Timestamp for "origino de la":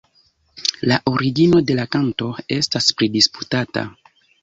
1.11-1.87